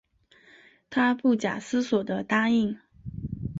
[0.89, 2.79] 她不假思索的答应